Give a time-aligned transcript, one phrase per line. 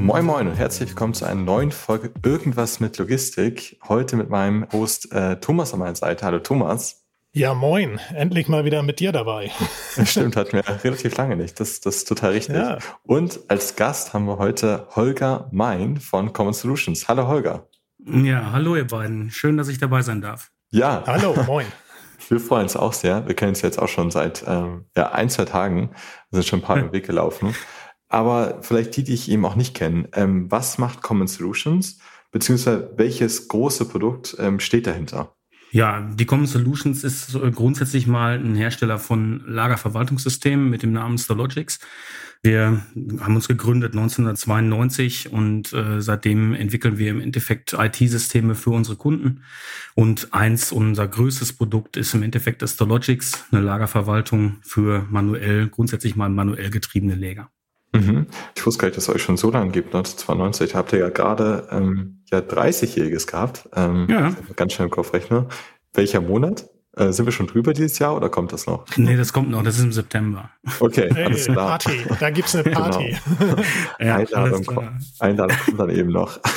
[0.00, 3.78] Moin Moin und herzlich willkommen zu einer neuen Folge Irgendwas mit Logistik.
[3.86, 6.24] Heute mit meinem Host äh, Thomas an meiner Seite.
[6.24, 7.04] Hallo Thomas.
[7.32, 8.00] Ja, moin.
[8.14, 9.50] Endlich mal wieder mit dir dabei.
[10.04, 11.60] Stimmt, hatten wir relativ lange nicht.
[11.60, 12.56] Das, das ist total richtig.
[12.56, 12.78] Ja.
[13.04, 17.06] Und als Gast haben wir heute Holger Mein von Common Solutions.
[17.06, 17.68] Hallo Holger.
[17.98, 19.30] Ja, hallo ihr beiden.
[19.30, 20.50] Schön, dass ich dabei sein darf.
[20.70, 21.04] Ja.
[21.06, 21.66] Hallo, moin.
[22.28, 23.26] Wir freuen uns auch sehr.
[23.26, 25.90] Wir kennen uns jetzt auch schon seit ähm, ja, ein, zwei Tagen.
[26.30, 26.92] Wir sind schon ein paar hm.
[26.92, 27.54] Weg gelaufen.
[28.10, 30.08] Aber vielleicht die, die ich eben auch nicht kenne.
[30.12, 31.98] Ähm, was macht Common Solutions?
[32.32, 35.34] Beziehungsweise welches große Produkt ähm, steht dahinter?
[35.72, 41.78] Ja, die Common Solutions ist grundsätzlich mal ein Hersteller von Lagerverwaltungssystemen mit dem Namen Stologics.
[42.42, 42.82] Wir
[43.20, 49.42] haben uns gegründet 1992 und äh, seitdem entwickeln wir im Endeffekt IT-Systeme für unsere Kunden.
[49.94, 56.16] Und eins unser größtes Produkt ist im Endeffekt das Stologics, eine Lagerverwaltung für manuell, grundsätzlich
[56.16, 57.50] mal manuell getriebene Läger.
[57.92, 58.26] Mhm.
[58.54, 60.74] Ich wusste gar nicht, dass es euch schon so lange gibt, 1992.
[60.74, 63.68] Habt ihr ja gerade ähm, ja 30-Jähriges gehabt.
[63.74, 64.32] Ähm, ja.
[64.56, 65.46] Ganz schnell im Kopf rechne.
[65.92, 66.68] Welcher Monat?
[66.96, 68.84] Äh, sind wir schon drüber dieses Jahr oder kommt das noch?
[68.96, 70.50] Nee, das kommt noch, das ist im September.
[70.80, 71.68] Okay, hey, alles klar.
[71.68, 73.16] Party, da gibt's eine Party.
[73.38, 73.62] Genau.
[74.00, 76.40] ja, Einladung, Einladung kommt dann eben noch.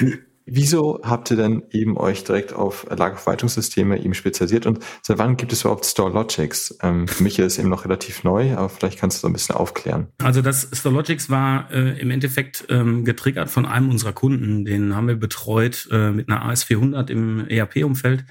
[0.52, 5.52] Wieso habt ihr denn eben euch direkt auf Lagerverwaltungssysteme eben spezialisiert und seit wann gibt
[5.52, 6.78] es überhaupt StoreLogics?
[6.82, 9.32] Ähm, für mich ist es eben noch relativ neu, aber vielleicht kannst du so ein
[9.32, 10.08] bisschen aufklären.
[10.22, 14.64] Also das StoreLogics war äh, im Endeffekt ähm, getriggert von einem unserer Kunden.
[14.64, 18.24] Den haben wir betreut äh, mit einer AS400 im ERP-Umfeld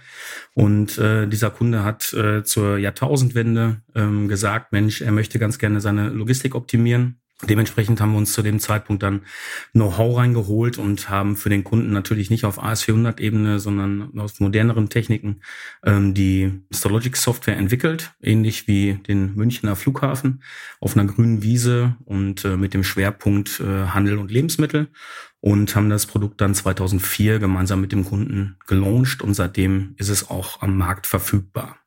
[0.54, 5.80] und äh, dieser Kunde hat äh, zur Jahrtausendwende ähm, gesagt, Mensch, er möchte ganz gerne
[5.80, 9.22] seine Logistik optimieren Dementsprechend haben wir uns zu dem Zeitpunkt dann
[9.72, 15.40] Know-how reingeholt und haben für den Kunden natürlich nicht auf AS400-Ebene, sondern aus moderneren Techniken
[15.86, 20.44] ähm, die Stologic-Software entwickelt, ähnlich wie den Münchner Flughafen
[20.82, 24.90] auf einer grünen Wiese und äh, mit dem Schwerpunkt äh, Handel und Lebensmittel
[25.40, 30.30] und haben das Produkt dann 2004 gemeinsam mit dem Kunden gelauncht und seitdem ist es
[30.30, 31.78] auch am Markt verfügbar.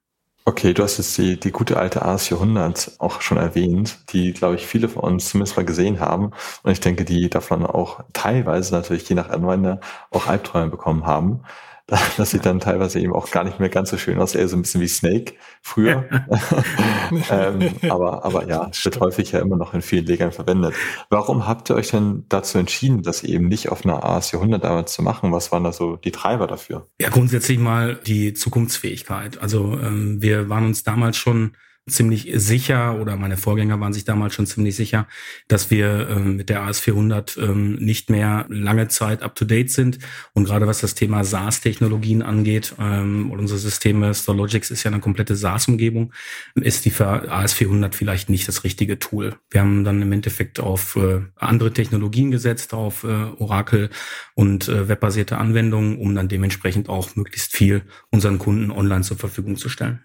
[0.44, 4.66] Okay, du hast jetzt die, die gute alte AS400 auch schon erwähnt, die, glaube ich,
[4.66, 6.32] viele von uns zumindest mal gesehen haben.
[6.64, 9.78] Und ich denke, die davon auch teilweise natürlich je nach Anwender
[10.10, 11.44] auch Albträume bekommen haben.
[12.16, 14.56] Das sieht dann teilweise eben auch gar nicht mehr ganz so schön aus, eher so
[14.56, 16.04] ein bisschen wie Snake früher.
[17.30, 20.74] ähm, aber, aber ja, es wird häufig ja immer noch in vielen Legern verwendet.
[21.10, 25.02] Warum habt ihr euch denn dazu entschieden, das eben nicht auf einer AS400 damals zu
[25.02, 25.32] machen?
[25.32, 26.88] Was waren da so die Treiber dafür?
[27.00, 29.38] Ja, grundsätzlich mal die Zukunftsfähigkeit.
[29.38, 31.56] Also ähm, wir waren uns damals schon
[31.88, 35.08] ziemlich sicher oder meine Vorgänger waren sich damals schon ziemlich sicher,
[35.48, 39.98] dass wir ähm, mit der AS400 ähm, nicht mehr lange Zeit up-to-date sind.
[40.32, 45.34] Und gerade was das Thema SaaS-Technologien angeht, ähm, unsere Systeme, Storlogix ist ja eine komplette
[45.34, 46.12] SaaS-Umgebung,
[46.54, 49.34] ist die für AS400 vielleicht nicht das richtige Tool.
[49.50, 53.90] Wir haben dann im Endeffekt auf äh, andere Technologien gesetzt, auf äh, Oracle
[54.34, 59.56] und äh, webbasierte Anwendungen, um dann dementsprechend auch möglichst viel unseren Kunden online zur Verfügung
[59.56, 60.04] zu stellen.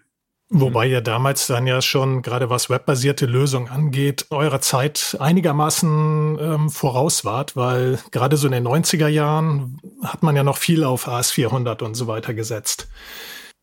[0.50, 6.70] Wobei ja damals dann ja schon, gerade was webbasierte Lösungen angeht, eurer Zeit einigermaßen ähm,
[6.70, 11.06] voraus wart, weil gerade so in den 90er Jahren hat man ja noch viel auf
[11.06, 12.88] AS400 und so weiter gesetzt.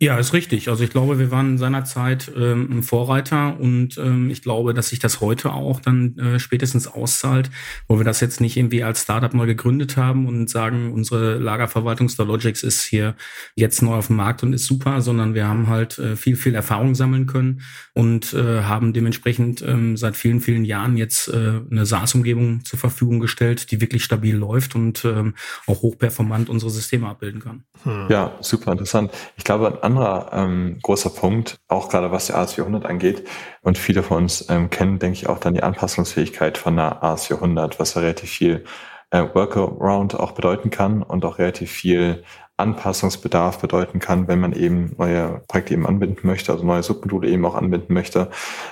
[0.06, 0.70] Ja, ist richtig.
[0.70, 5.00] Also ich glaube, wir waren seinerzeit ähm, ein Vorreiter und ähm, ich glaube, dass sich
[5.00, 7.50] das heute auch dann äh, spätestens auszahlt,
[7.88, 12.08] wo wir das jetzt nicht irgendwie als Startup mal gegründet haben und sagen, unsere Lagerverwaltung
[12.08, 13.16] Starlogics ist hier
[13.56, 16.54] jetzt neu auf dem Markt und ist super, sondern wir haben halt äh, viel, viel
[16.54, 17.64] Erfahrung sammeln können
[17.96, 23.22] und äh, haben dementsprechend ähm, seit vielen, vielen Jahren jetzt äh, eine SaaS-Umgebung zur Verfügung
[23.22, 25.34] gestellt, die wirklich stabil läuft und ähm,
[25.66, 27.64] auch hochperformant unsere Systeme abbilden kann.
[27.84, 28.08] Hm.
[28.10, 29.12] Ja, super interessant.
[29.38, 33.24] Ich glaube, anderer ähm, großer Punkt, auch gerade was die AS400 angeht,
[33.62, 37.80] und viele von uns ähm, kennen, denke ich, auch dann die Anpassungsfähigkeit von einer AS400,
[37.80, 38.66] was ja relativ viel
[39.12, 42.24] äh, Workaround auch bedeuten kann und auch relativ viel
[42.58, 47.46] Anpassungsbedarf bedeuten kann, wenn man eben neue Projekte eben anbinden möchte, also neue Submodule eben
[47.46, 48.30] auch anbinden möchte.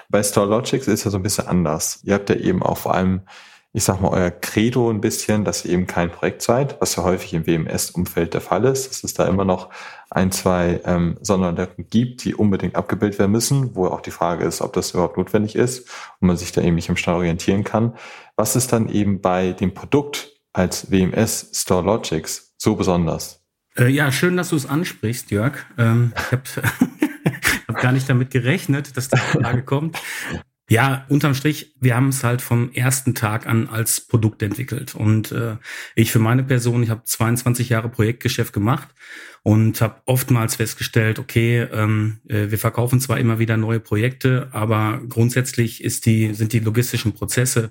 [0.09, 1.99] Bei StoreLogics ist ja so ein bisschen anders.
[2.03, 3.21] Ihr habt ja eben auch vor allem
[3.75, 7.03] ich sag mal, euer Credo ein bisschen, dass ihr eben kein Projekt seid, was ja
[7.03, 9.71] häufig im WMS-Umfeld der Fall ist, dass es da immer noch
[10.11, 14.61] ein, zwei ähm, Sonderlöcken gibt, die unbedingt abgebildet werden müssen, wo auch die Frage ist,
[14.61, 15.89] ob das überhaupt notwendig ist
[16.19, 17.95] und man sich da eben nicht im Stall orientieren kann.
[18.35, 23.42] Was ist dann eben bei dem Produkt als WMS Store Logics so besonders?
[23.77, 25.65] Äh, ja, schön, dass du es ansprichst, Jörg.
[25.77, 26.43] Ähm, ich habe
[27.67, 29.97] hab gar nicht damit gerechnet, dass die Frage kommt.
[30.69, 34.95] Ja, unterm Strich, wir haben es halt vom ersten Tag an als Produkt entwickelt.
[34.95, 35.57] Und äh,
[35.93, 38.87] ich für meine Person, ich habe 22 Jahre Projektgeschäft gemacht
[39.43, 45.01] und habe oftmals festgestellt, okay, ähm, äh, wir verkaufen zwar immer wieder neue Projekte, aber
[45.09, 47.69] grundsätzlich ist die, sind die logistischen Prozesse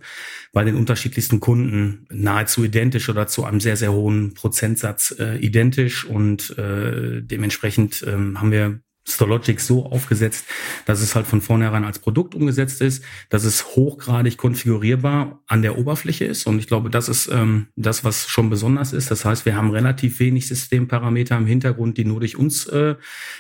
[0.53, 6.05] bei den unterschiedlichsten Kunden nahezu identisch oder zu einem sehr, sehr hohen Prozentsatz äh, identisch.
[6.05, 10.47] Und äh, dementsprechend ähm, haben wir Storlogic so aufgesetzt,
[10.87, 15.77] dass es halt von vornherein als Produkt umgesetzt ist, dass es hochgradig konfigurierbar an der
[15.77, 16.47] Oberfläche ist.
[16.47, 19.11] Und ich glaube, das ist ähm, das, was schon besonders ist.
[19.11, 22.95] Das heißt, wir haben relativ wenig Systemparameter im Hintergrund, die nur durch uns äh,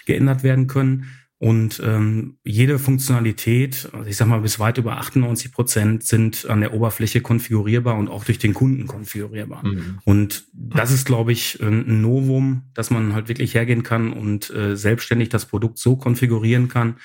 [0.06, 1.06] geändert werden können.
[1.42, 6.60] Und ähm, jede Funktionalität, also ich sag mal bis weit über 98 Prozent, sind an
[6.60, 9.66] der Oberfläche konfigurierbar und auch durch den Kunden konfigurierbar.
[9.66, 9.98] Mhm.
[10.04, 14.76] Und das ist, glaube ich, ein Novum, dass man halt wirklich hergehen kann und äh,
[14.76, 16.98] selbstständig das Produkt so konfigurieren kann,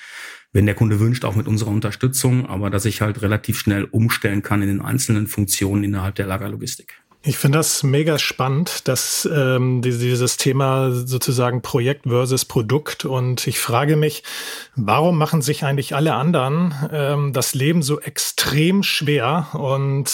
[0.52, 4.42] wenn der Kunde wünscht, auch mit unserer Unterstützung, aber dass ich halt relativ schnell umstellen
[4.42, 7.02] kann in den einzelnen Funktionen innerhalb der Lagerlogistik.
[7.28, 13.04] Ich finde das mega spannend, dass ähm, dieses Thema sozusagen Projekt versus Produkt.
[13.04, 14.22] Und ich frage mich,
[14.76, 20.08] warum machen sich eigentlich alle anderen ähm, das Leben so extrem schwer und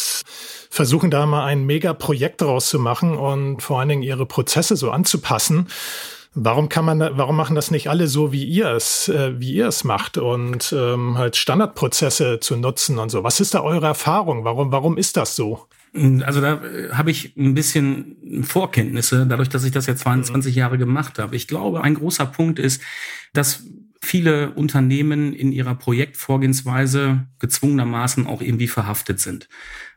[0.70, 4.74] versuchen da mal ein mega Projekt draus zu machen und vor allen Dingen ihre Prozesse
[4.74, 5.68] so anzupassen.
[6.34, 9.68] Warum kann man, warum machen das nicht alle so, wie ihr es, äh, wie ihr
[9.68, 13.22] es macht und ähm, halt Standardprozesse zu nutzen und so?
[13.22, 14.42] Was ist da eure Erfahrung?
[14.44, 15.68] Warum, warum ist das so?
[15.94, 20.58] Also da äh, habe ich ein bisschen Vorkenntnisse, dadurch, dass ich das ja 22 mhm.
[20.58, 21.36] Jahre gemacht habe.
[21.36, 22.82] Ich glaube, ein großer Punkt ist,
[23.32, 23.64] dass
[24.00, 29.48] viele Unternehmen in ihrer Projektvorgehensweise gezwungenermaßen auch irgendwie verhaftet sind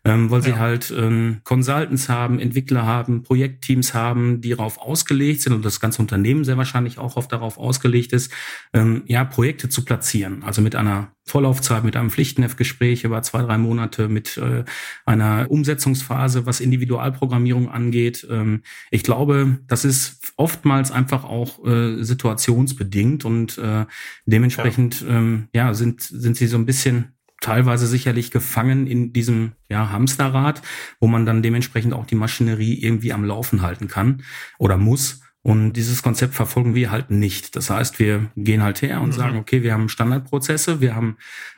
[0.07, 0.45] ähm, weil ja.
[0.45, 5.79] sie halt ähm, Consultants haben, Entwickler haben, Projektteams haben, die darauf ausgelegt sind und das
[5.79, 8.31] ganze Unternehmen sehr wahrscheinlich auch oft darauf ausgelegt ist,
[8.73, 10.43] ähm, ja, Projekte zu platzieren.
[10.43, 14.63] Also mit einer Vorlaufzeit, mit einem Pflichtenheftgespräch über zwei, drei Monate, mit äh,
[15.05, 18.25] einer Umsetzungsphase, was Individualprogrammierung angeht.
[18.29, 18.61] Ähm,
[18.91, 23.85] ich glaube, das ist oftmals einfach auch äh, situationsbedingt und äh,
[24.25, 25.07] dementsprechend ja.
[25.09, 30.61] Ähm, ja sind sind sie so ein bisschen teilweise sicherlich gefangen in diesem ja, Hamsterrad,
[30.99, 34.23] wo man dann dementsprechend auch die Maschinerie irgendwie am Laufen halten kann
[34.57, 35.21] oder muss.
[35.43, 37.55] Und dieses Konzept verfolgen wir halt nicht.
[37.55, 39.13] Das heißt, wir gehen halt her und mhm.
[39.13, 41.15] sagen, okay, wir haben Standardprozesse, wir haben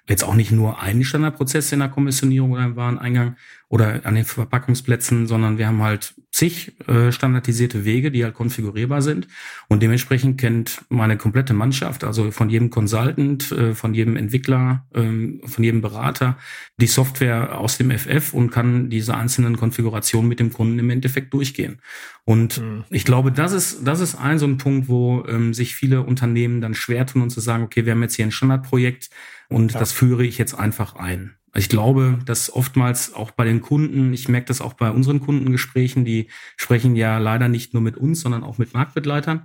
[0.08, 3.36] jetzt auch nicht nur einen Standardprozess in der Kommissionierung oder im Wareneingang
[3.70, 9.04] oder an den Verpackungsplätzen, sondern wir haben halt zig äh, standardisierte Wege, die halt konfigurierbar
[9.04, 9.28] sind.
[9.68, 15.42] Und dementsprechend kennt meine komplette Mannschaft, also von jedem Consultant, äh, von jedem Entwickler, ähm,
[15.46, 16.38] von jedem Berater,
[16.78, 21.32] die Software aus dem FF und kann diese einzelnen Konfigurationen mit dem Kunden im Endeffekt
[21.34, 21.80] durchgehen.
[22.26, 22.86] Und mhm.
[22.90, 26.60] ich glaube, das ist, das ist ein so ein Punkt, wo ähm, sich viele Unternehmen
[26.60, 29.12] dann schwer tun und zu sagen, okay, wir haben jetzt hier ein Standardprojekt,
[29.50, 29.80] und ja.
[29.80, 31.36] das führe ich jetzt einfach ein.
[31.60, 36.06] Ich glaube, dass oftmals auch bei den Kunden, ich merke das auch bei unseren Kundengesprächen,
[36.06, 39.42] die sprechen ja leider nicht nur mit uns, sondern auch mit Marktbegleitern.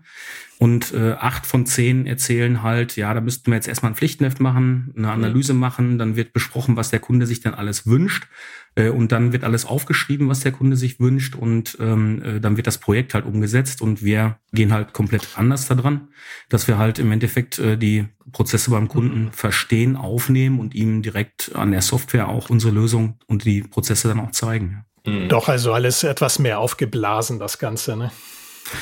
[0.59, 4.39] Und äh, acht von zehn erzählen halt, ja, da müssten wir jetzt erstmal ein Pflichtenheft
[4.39, 8.29] machen, eine Analyse machen, dann wird besprochen, was der Kunde sich dann alles wünscht.
[8.76, 12.56] Äh, und dann wird alles aufgeschrieben, was der Kunde sich wünscht und ähm, äh, dann
[12.56, 16.08] wird das Projekt halt umgesetzt und wir gehen halt komplett anders daran,
[16.49, 19.32] dass wir halt im Endeffekt äh, die Prozesse beim Kunden mhm.
[19.32, 24.20] verstehen, aufnehmen und ihm direkt an der Software auch unsere Lösung und die Prozesse dann
[24.20, 24.84] auch zeigen.
[25.06, 25.29] Mhm.
[25.29, 28.10] Doch, also alles etwas mehr aufgeblasen, das Ganze, ne?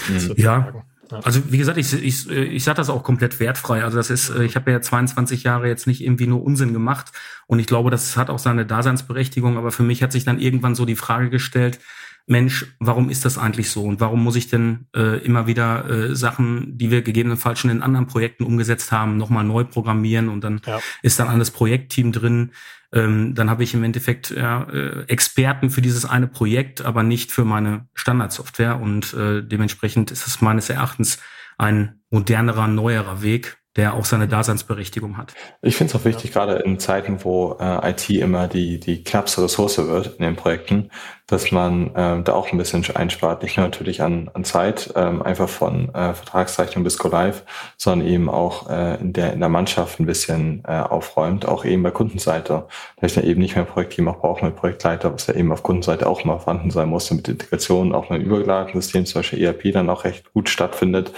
[0.08, 0.34] Mhm.
[0.36, 0.84] Ja,
[1.22, 3.84] also wie gesagt, ich, ich, ich sage das auch komplett wertfrei.
[3.84, 7.12] Also das ist, äh, ich habe ja 22 Jahre jetzt nicht irgendwie nur Unsinn gemacht
[7.46, 9.56] und ich glaube, das hat auch seine Daseinsberechtigung.
[9.56, 11.80] Aber für mich hat sich dann irgendwann so die Frage gestellt,
[12.26, 13.84] Mensch, warum ist das eigentlich so?
[13.84, 17.82] Und warum muss ich denn äh, immer wieder äh, Sachen, die wir gegebenenfalls schon in
[17.82, 20.80] anderen Projekten umgesetzt haben, nochmal neu programmieren und dann ja.
[21.02, 22.52] ist dann alles Projektteam drin.
[22.92, 27.32] Ähm, dann habe ich im Endeffekt ja, äh, Experten für dieses eine Projekt, aber nicht
[27.32, 28.80] für meine Standardsoftware.
[28.80, 31.18] Und äh, dementsprechend ist es meines Erachtens
[31.58, 35.32] ein modernerer, neuerer Weg, der auch seine Daseinsberechtigung hat.
[35.62, 36.44] Ich finde es auch wichtig, ja.
[36.44, 40.90] gerade in Zeiten, wo äh, IT immer die, die knappste Ressource wird in den Projekten,
[41.32, 43.42] dass man ähm, da auch ein bisschen einspart.
[43.42, 47.44] Nicht nur natürlich an, an Zeit, ähm, einfach von äh, Vertragszeichnung bis Go Live,
[47.78, 51.82] sondern eben auch äh, in, der, in der Mannschaft ein bisschen äh, aufräumt, auch eben
[51.82, 52.66] bei Kundenseite.
[53.00, 55.50] Da ich dann eben nicht mehr ein Projektteam auch brauche, mit Projektleiter, was ja eben
[55.52, 59.72] auf Kundenseite auch mal vorhanden sein muss, damit Integration auch mit Überlagensystem, zum Beispiel ERP,
[59.72, 61.12] dann auch recht gut stattfindet.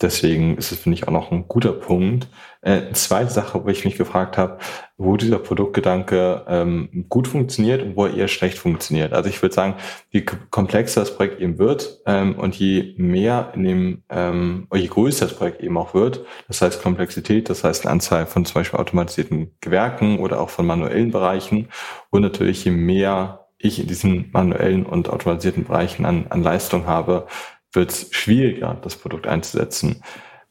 [0.00, 2.26] Deswegen ist es, finde ich, auch noch ein guter Punkt.
[2.64, 4.58] Äh, zweite Sache, wo ich mich gefragt habe,
[4.96, 9.12] wo dieser Produktgedanke ähm, gut funktioniert und wo er eher schlecht funktioniert.
[9.12, 9.74] Also ich würde sagen,
[10.10, 15.26] je komplexer das Projekt eben wird ähm, und je mehr in dem, ähm, je größer
[15.26, 18.78] das Projekt eben auch wird, das heißt Komplexität, das heißt eine Anzahl von zum Beispiel
[18.78, 21.68] automatisierten Gewerken oder auch von manuellen Bereichen
[22.10, 27.26] und natürlich je mehr ich in diesen manuellen und automatisierten Bereichen an, an Leistung habe,
[27.72, 30.02] wird es schwieriger, das Produkt einzusetzen.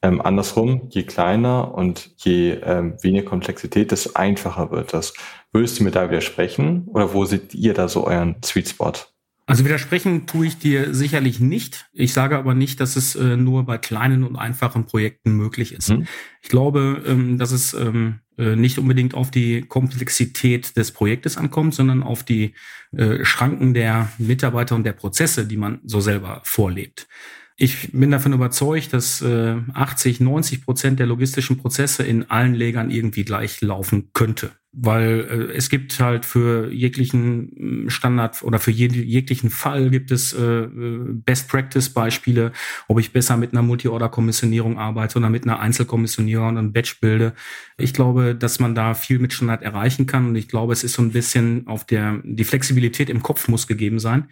[0.03, 5.13] Ähm, andersrum, je kleiner und je ähm, weniger Komplexität, desto einfacher wird das.
[5.51, 8.93] Würdest du mir da widersprechen oder wo seht ihr da so euren Sweet Spot?
[9.51, 11.89] Also widersprechen tue ich dir sicherlich nicht.
[11.91, 15.89] Ich sage aber nicht, dass es äh, nur bei kleinen und einfachen Projekten möglich ist.
[15.89, 16.08] Mhm.
[16.41, 21.74] Ich glaube, ähm, dass es ähm, äh, nicht unbedingt auf die Komplexität des Projektes ankommt,
[21.74, 22.53] sondern auf die
[22.96, 27.08] äh, Schranken der Mitarbeiter und der Prozesse, die man so selber vorlebt.
[27.63, 32.89] Ich bin davon überzeugt, dass äh, 80, 90 Prozent der logistischen Prozesse in allen Lägern
[32.89, 38.72] irgendwie gleich laufen könnte weil äh, es gibt halt für jeglichen mm, Standard oder für
[38.72, 42.54] jed jeglichen Fall gibt es äh, äh, Best Practice Beispiele,
[42.88, 47.34] ob ich besser mit einer Multi-Order-Kommissionierung arbeite oder mit einer Einzelkommissionierung und einem Batch bilde.
[47.78, 50.94] Ich glaube, dass man da viel mit Standard erreichen kann und ich glaube, es ist
[50.94, 54.30] so ein bisschen auf der die Flexibilität im Kopf muss gegeben sein,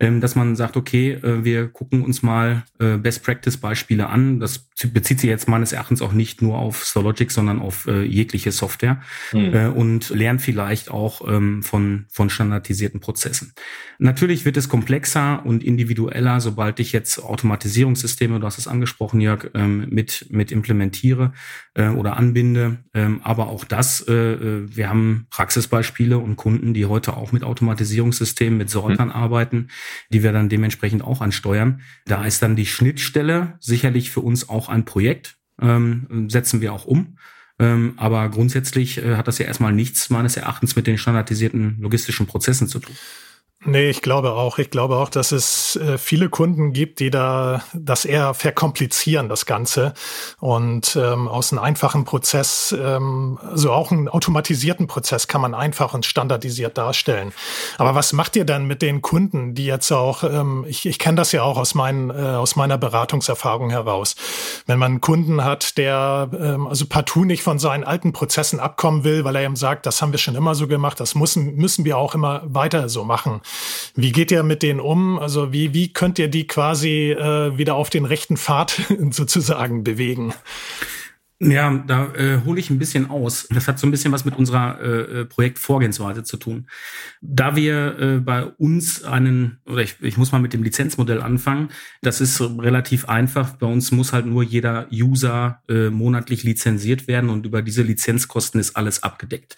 [0.00, 4.40] ähm, dass man sagt, okay, äh, wir gucken uns mal äh, Best Practice Beispiele an.
[4.40, 8.52] Das bezieht sich jetzt meines Erachtens auch nicht nur auf Stologic, sondern auf äh, jegliche
[8.52, 9.00] Software.
[9.32, 13.52] Mhm und lernt vielleicht auch ähm, von, von standardisierten Prozessen.
[13.98, 19.50] Natürlich wird es komplexer und individueller, sobald ich jetzt Automatisierungssysteme, du hast es angesprochen, Jörg,
[19.54, 21.32] ähm, mit, mit implementiere
[21.74, 22.78] äh, oder anbinde.
[22.94, 27.44] Ähm, aber auch das, äh, äh, wir haben Praxisbeispiele und Kunden, die heute auch mit
[27.44, 29.14] Automatisierungssystemen, mit Sortern mhm.
[29.14, 29.68] arbeiten,
[30.12, 31.80] die wir dann dementsprechend auch ansteuern.
[32.06, 36.84] Da ist dann die Schnittstelle sicherlich für uns auch ein Projekt, ähm, setzen wir auch
[36.84, 37.18] um.
[37.58, 42.26] Ähm, aber grundsätzlich äh, hat das ja erstmal nichts meines Erachtens mit den standardisierten logistischen
[42.26, 42.96] Prozessen zu tun.
[43.64, 44.58] Nee, ich glaube auch.
[44.58, 49.46] Ich glaube auch, dass es äh, viele Kunden gibt, die da das eher verkomplizieren, das
[49.46, 49.94] Ganze.
[50.40, 55.94] Und ähm, aus einem einfachen Prozess, ähm, also auch einen automatisierten Prozess kann man einfach
[55.94, 57.32] und standardisiert darstellen.
[57.78, 61.18] Aber was macht ihr dann mit den Kunden, die jetzt auch, ähm, ich, ich kenne
[61.18, 64.16] das ja auch aus, meinen, äh, aus meiner Beratungserfahrung heraus,
[64.66, 69.04] wenn man einen Kunden hat, der ähm, also partout nicht von seinen alten Prozessen abkommen
[69.04, 71.84] will, weil er ihm sagt, das haben wir schon immer so gemacht, das müssen, müssen
[71.84, 73.40] wir auch immer weiter so machen
[73.94, 75.18] wie geht ihr mit denen um?
[75.18, 78.80] Also wie, wie könnt ihr die quasi äh, wieder auf den rechten Pfad
[79.10, 80.34] sozusagen bewegen?
[81.44, 83.48] Ja, da äh, hole ich ein bisschen aus.
[83.50, 86.68] Das hat so ein bisschen was mit unserer äh, äh, Projektvorgehensweise zu tun.
[87.20, 91.70] Da wir äh, bei uns einen, oder ich, ich muss mal mit dem Lizenzmodell anfangen,
[92.00, 93.56] das ist relativ einfach.
[93.56, 98.60] Bei uns muss halt nur jeder User äh, monatlich lizenziert werden und über diese Lizenzkosten
[98.60, 99.56] ist alles abgedeckt.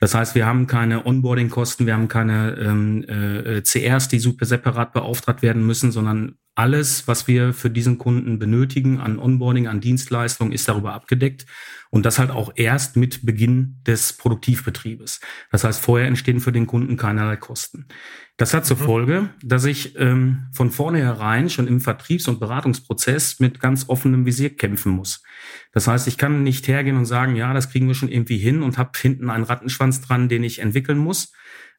[0.00, 4.92] Das heißt, wir haben keine Onboarding-Kosten, wir haben keine ähm, äh, CRs, die super separat
[4.92, 10.52] beauftragt werden müssen, sondern alles, was wir für diesen Kunden benötigen an Onboarding, an Dienstleistungen,
[10.52, 11.46] ist darüber abgedeckt.
[11.88, 15.20] Und das halt auch erst mit Beginn des Produktivbetriebes.
[15.50, 17.86] Das heißt, vorher entstehen für den Kunden keinerlei Kosten.
[18.36, 18.82] Das hat zur mhm.
[18.82, 24.54] Folge, dass ich ähm, von vornherein schon im Vertriebs- und Beratungsprozess mit ganz offenem Visier
[24.54, 25.22] kämpfen muss.
[25.72, 28.62] Das heißt, ich kann nicht hergehen und sagen, ja, das kriegen wir schon irgendwie hin
[28.62, 31.32] und habe hinten einen Rattenschwanz dran, den ich entwickeln muss,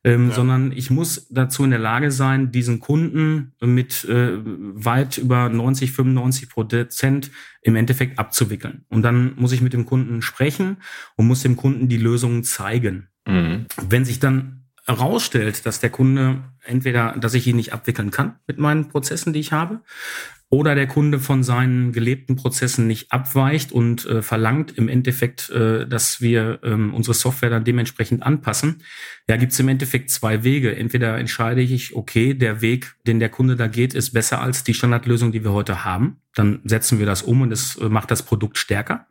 [0.03, 0.35] ähm, ja.
[0.35, 5.91] sondern ich muss dazu in der Lage sein, diesen Kunden mit äh, weit über 90,
[5.91, 7.31] 95 Prozent
[7.61, 8.85] im Endeffekt abzuwickeln.
[8.89, 10.77] Und dann muss ich mit dem Kunden sprechen
[11.15, 13.09] und muss dem Kunden die Lösungen zeigen.
[13.27, 13.67] Mhm.
[13.89, 18.57] Wenn sich dann herausstellt, dass der Kunde entweder, dass ich ihn nicht abwickeln kann mit
[18.57, 19.81] meinen Prozessen, die ich habe,
[20.51, 25.87] oder der Kunde von seinen gelebten Prozessen nicht abweicht und äh, verlangt im Endeffekt, äh,
[25.87, 28.83] dass wir ähm, unsere Software dann dementsprechend anpassen.
[29.29, 30.75] Ja, gibt es im Endeffekt zwei Wege.
[30.75, 34.73] Entweder entscheide ich, okay, der Weg, den der Kunde da geht, ist besser als die
[34.73, 36.17] Standardlösung, die wir heute haben.
[36.35, 39.07] Dann setzen wir das um und es äh, macht das Produkt stärker.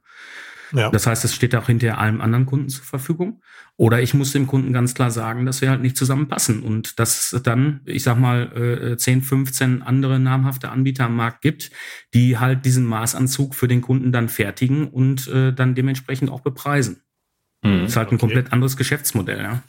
[0.73, 0.91] Ja.
[0.91, 3.41] Das heißt, es steht auch hinter allem anderen Kunden zur Verfügung.
[3.77, 7.33] Oder ich muss dem Kunden ganz klar sagen, dass wir halt nicht zusammenpassen und dass
[7.33, 11.71] es dann, ich sag mal, 10, äh, 15 andere namhafte Anbieter am Markt gibt,
[12.13, 17.03] die halt diesen Maßanzug für den Kunden dann fertigen und äh, dann dementsprechend auch bepreisen.
[17.63, 18.21] Mhm, das ist halt ein okay.
[18.21, 19.63] komplett anderes Geschäftsmodell, ja.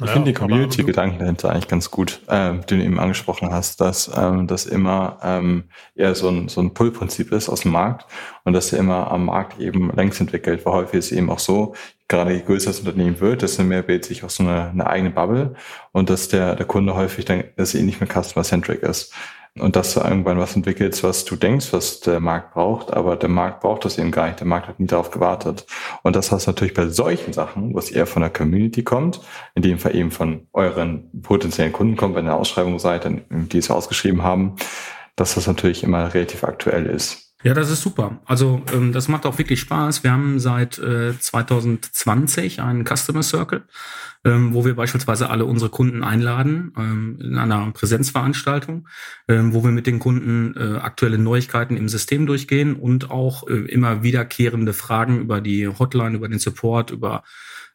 [0.00, 3.80] Ich ja, finde die Community-Gedanken dahinter eigentlich ganz gut, äh, den du eben angesprochen hast,
[3.80, 5.64] dass ähm, das immer ähm,
[5.94, 8.06] eher so ein, so ein Pull-Prinzip ist aus dem Markt
[8.44, 11.38] und dass er immer am Markt eben längst entwickelt, weil häufig ist es eben auch
[11.38, 11.74] so,
[12.08, 15.10] gerade je größer das Unternehmen wird, desto mehr bildet sich auch so eine, eine eigene
[15.10, 15.54] Bubble
[15.92, 19.14] und dass der, der Kunde häufig dann, dass er eh nicht mehr customer-centric ist
[19.58, 23.28] und dass du irgendwann was entwickelst, was du denkst, was der Markt braucht, aber der
[23.28, 24.40] Markt braucht das eben gar nicht.
[24.40, 25.64] Der Markt hat nie darauf gewartet.
[26.02, 29.20] Und das hast du natürlich bei solchen Sachen, was eher von der Community kommt,
[29.54, 33.70] in dem Fall eben von euren potenziellen Kunden kommt, wenn ihr Ausschreibung seid, die es
[33.70, 34.56] ausgeschrieben haben,
[35.14, 37.23] dass das natürlich immer relativ aktuell ist.
[37.44, 38.22] Ja, das ist super.
[38.24, 40.02] Also ähm, das macht auch wirklich Spaß.
[40.02, 43.64] Wir haben seit äh, 2020 einen Customer Circle,
[44.24, 48.88] ähm, wo wir beispielsweise alle unsere Kunden einladen ähm, in einer Präsenzveranstaltung,
[49.28, 53.52] ähm, wo wir mit den Kunden äh, aktuelle Neuigkeiten im System durchgehen und auch äh,
[53.52, 57.24] immer wiederkehrende Fragen über die Hotline, über den Support, über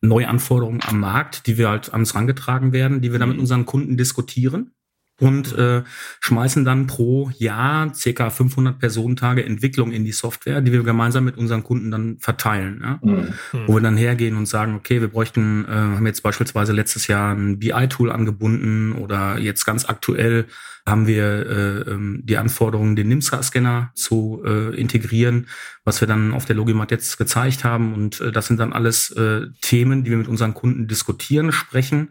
[0.01, 3.41] Neuanforderungen am Markt, die wir halt an uns rangetragen werden, die wir dann mit mhm.
[3.41, 4.71] unseren Kunden diskutieren
[5.19, 5.83] und äh,
[6.19, 11.37] schmeißen dann pro Jahr circa 500 Personentage Entwicklung in die Software, die wir gemeinsam mit
[11.37, 12.81] unseren Kunden dann verteilen.
[12.83, 12.99] Ja?
[13.01, 13.33] Mhm.
[13.67, 17.33] Wo wir dann hergehen und sagen, okay, wir bräuchten, äh, haben jetzt beispielsweise letztes Jahr
[17.33, 20.45] ein BI-Tool angebunden oder jetzt ganz aktuell
[20.87, 25.47] haben wir äh, ähm, die Anforderungen, den NIMSA-Scanner zu äh, integrieren,
[25.83, 27.93] was wir dann auf der Logimat jetzt gezeigt haben.
[27.93, 32.09] Und äh, das sind dann alles äh, Themen, die wir mit unseren Kunden diskutieren, sprechen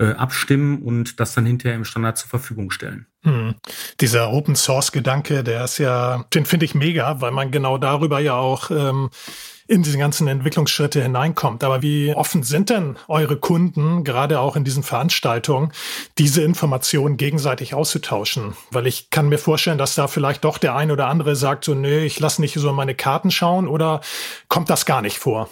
[0.00, 3.06] äh, abstimmen und das dann hinterher im Standard zur Verfügung stellen.
[3.22, 3.54] Hm.
[4.00, 8.18] Dieser Open Source Gedanke, der ist ja, den finde ich mega, weil man genau darüber
[8.18, 9.10] ja auch ähm,
[9.70, 11.62] in diese ganzen Entwicklungsschritte hineinkommt.
[11.62, 15.70] Aber wie offen sind denn eure Kunden, gerade auch in diesen Veranstaltungen,
[16.18, 18.54] diese Informationen gegenseitig auszutauschen?
[18.72, 21.74] Weil ich kann mir vorstellen, dass da vielleicht doch der ein oder andere sagt, so,
[21.74, 24.00] nö, ich lasse nicht so meine Karten schauen oder
[24.48, 25.48] kommt das gar nicht vor?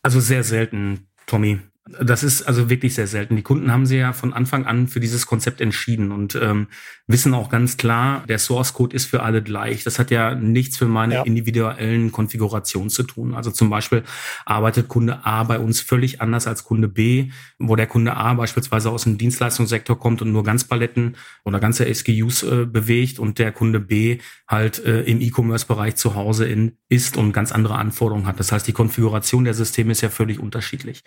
[0.00, 1.58] Also sehr selten, Tommy.
[2.00, 3.34] Das ist also wirklich sehr selten.
[3.34, 6.68] Die Kunden haben sich ja von Anfang an für dieses Konzept entschieden und ähm,
[7.08, 9.84] wissen auch ganz klar, der Source Code ist für alle gleich.
[9.84, 11.22] Das hat ja nichts für meine ja.
[11.22, 13.34] individuellen Konfigurationen zu tun.
[13.34, 14.02] Also zum Beispiel
[14.44, 18.90] arbeitet Kunde A bei uns völlig anders als Kunde B, wo der Kunde A beispielsweise
[18.90, 23.52] aus dem Dienstleistungssektor kommt und nur ganz Paletten oder ganze SKUs äh, bewegt und der
[23.52, 28.40] Kunde B halt äh, im E-Commerce-Bereich zu Hause in, ist und ganz andere Anforderungen hat.
[28.40, 31.02] Das heißt, die Konfiguration der Systeme ist ja völlig unterschiedlich.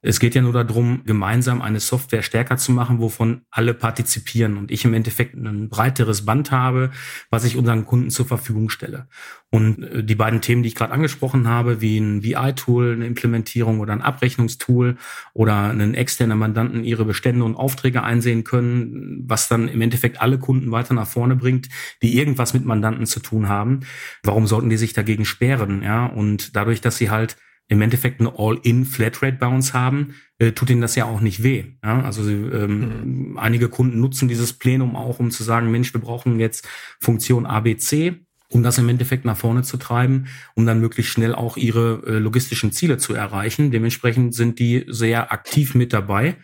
[0.00, 4.70] Es geht ja nur darum, gemeinsam eine Software stärker zu machen, wovon alle partizipieren und
[4.70, 6.90] ich im Endeffekt ein breiteres Band habe,
[7.30, 9.08] was ich unseren Kunden zur Verfügung stelle.
[9.50, 13.80] Und äh, die beiden Themen, die ich gerade angesprochen habe, wie ein VI-Tool, eine Implementierung
[13.80, 14.96] oder ein Abrechnungstool
[15.34, 20.38] oder einen externen Mandanten ihre Bestände und Aufträge einsehen können, was dann im Endeffekt alle
[20.38, 21.68] Kunden weiter nach vorne bringt,
[22.02, 23.80] die irgendwas mit Mandanten zu tun haben.
[24.22, 25.82] Warum sollten die sich dagegen sperren?
[25.82, 27.36] Ja, und dadurch, dass sie halt
[27.68, 31.64] im Endeffekt eine All-in-Flatrate bei uns haben, äh, tut ihnen das ja auch nicht weh.
[31.82, 32.02] Ja?
[32.02, 33.38] Also ähm, mhm.
[33.38, 36.68] einige Kunden nutzen dieses Plenum auch, um zu sagen, Mensch, wir brauchen jetzt
[37.00, 38.14] Funktion ABC,
[38.48, 42.18] um das im Endeffekt nach vorne zu treiben, um dann möglichst schnell auch ihre äh,
[42.18, 43.70] logistischen Ziele zu erreichen.
[43.70, 46.36] Dementsprechend sind die sehr aktiv mit dabei.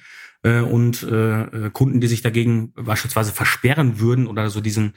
[0.42, 4.94] Äh, und äh, äh Kunden, die sich dagegen beispielsweise versperren würden oder so diesen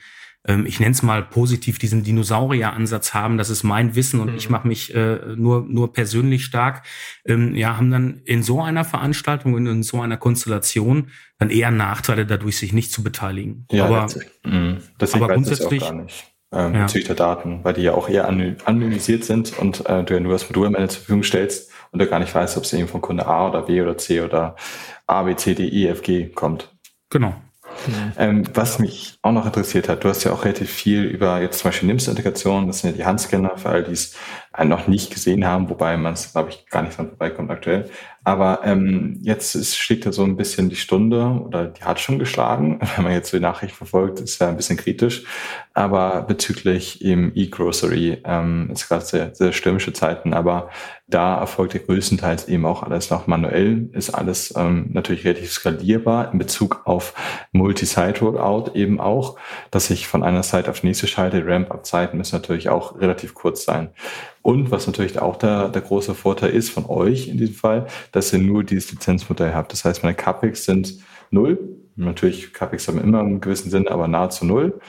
[0.48, 4.38] ähm, ich nenne es mal positiv, diesen Dinosaurier-Ansatz haben, das ist mein Wissen und mhm.
[4.38, 6.84] ich mache mich äh, nur, nur persönlich stark,
[7.26, 11.72] ähm, ja, haben dann in so einer Veranstaltung und in so einer Konstellation dann eher
[11.72, 13.66] Nachteile dadurch, sich nicht zu beteiligen.
[13.72, 14.08] Ja, aber,
[14.44, 14.78] mhm.
[15.00, 16.26] deswegen aber grundsätzlich, auch gar nicht.
[16.54, 16.82] Ähm, ja.
[16.84, 20.34] bezüglich der Daten, weil die ja auch eher anonymisiert sind und äh, du ja nur
[20.34, 22.90] das Modul am Ende zur Verfügung stellst und du gar nicht weißt, ob es eben
[22.90, 24.58] von Kunde A oder B oder C oder
[25.08, 26.70] A, B, C, D, E, F, G kommt.
[27.10, 27.34] Genau.
[27.88, 28.12] Mhm.
[28.18, 31.60] Ähm, was mich auch noch interessiert hat, du hast ja auch relativ viel über jetzt
[31.60, 34.16] zum Beispiel NIMS-Integration, das sind ja die Handscanner für all die es
[34.66, 37.90] noch nicht gesehen haben, wobei man es, glaube ich, gar nicht dran vorbeikommt aktuell.
[38.24, 42.20] Aber ähm, jetzt ist, schlägt ja so ein bisschen die Stunde oder die hat schon
[42.20, 42.80] geschlagen.
[42.96, 45.24] Wenn man jetzt die Nachricht verfolgt, ist ja ein bisschen kritisch.
[45.74, 50.70] Aber bezüglich im E-Grocery ähm, ist gerade sehr, sehr stürmische Zeiten, aber
[51.08, 56.32] da erfolgt ja größtenteils eben auch alles noch manuell, ist alles ähm, natürlich relativ skalierbar
[56.32, 57.14] in Bezug auf
[57.52, 59.38] Multi-Site-Rollout eben auch,
[59.72, 61.46] dass ich von einer Seite auf die nächste schalte.
[61.46, 63.90] Ramp-Up-Zeiten müssen natürlich auch relativ kurz sein.
[64.42, 68.34] Und was natürlich auch der, der große Vorteil ist von euch in diesem Fall, dass
[68.34, 69.72] ihr nur dieses Lizenzmodell habt.
[69.72, 70.96] Das heißt, meine CAPEX sind
[71.30, 71.60] null.
[71.96, 74.80] Natürlich, CAPEX haben immer einen gewissen Sinn, aber nahezu null.